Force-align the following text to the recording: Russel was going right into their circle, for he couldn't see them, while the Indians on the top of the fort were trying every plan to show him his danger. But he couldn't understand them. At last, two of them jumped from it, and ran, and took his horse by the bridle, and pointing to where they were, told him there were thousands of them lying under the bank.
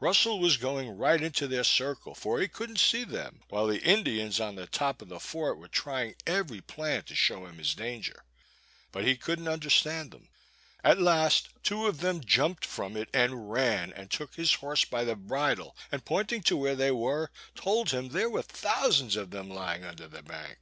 Russel 0.00 0.38
was 0.38 0.58
going 0.58 0.98
right 0.98 1.22
into 1.22 1.48
their 1.48 1.64
circle, 1.64 2.14
for 2.14 2.40
he 2.40 2.46
couldn't 2.46 2.78
see 2.78 3.04
them, 3.04 3.40
while 3.48 3.66
the 3.66 3.80
Indians 3.82 4.38
on 4.38 4.54
the 4.54 4.66
top 4.66 5.00
of 5.00 5.08
the 5.08 5.18
fort 5.18 5.56
were 5.56 5.66
trying 5.66 6.14
every 6.26 6.60
plan 6.60 7.04
to 7.04 7.14
show 7.14 7.46
him 7.46 7.56
his 7.56 7.74
danger. 7.74 8.24
But 8.92 9.06
he 9.06 9.16
couldn't 9.16 9.48
understand 9.48 10.10
them. 10.10 10.28
At 10.84 11.00
last, 11.00 11.48
two 11.62 11.86
of 11.86 12.00
them 12.00 12.20
jumped 12.22 12.66
from 12.66 12.98
it, 12.98 13.08
and 13.14 13.50
ran, 13.50 13.90
and 13.94 14.10
took 14.10 14.34
his 14.34 14.52
horse 14.56 14.84
by 14.84 15.04
the 15.04 15.16
bridle, 15.16 15.74
and 15.90 16.04
pointing 16.04 16.42
to 16.42 16.56
where 16.58 16.76
they 16.76 16.90
were, 16.90 17.30
told 17.54 17.88
him 17.90 18.10
there 18.10 18.28
were 18.28 18.42
thousands 18.42 19.16
of 19.16 19.30
them 19.30 19.48
lying 19.48 19.84
under 19.84 20.06
the 20.06 20.22
bank. 20.22 20.58